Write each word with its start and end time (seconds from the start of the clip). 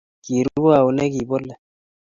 Kiruee 0.23 0.77
au 0.79 0.89
negibolet? 0.97 1.57